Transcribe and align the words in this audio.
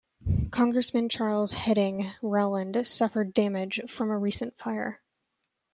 Congressman 0.49 1.09
Charles 1.09 1.53
Hedding 1.53 2.09
Rowland, 2.23 2.87
suffered 2.87 3.35
damage 3.35 3.81
from 3.87 4.09
a 4.09 4.17
recent 4.17 4.57
fire. 4.57 4.99